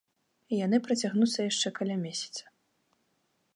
[0.65, 2.43] Яны працягнуцца яшчэ каля месяца.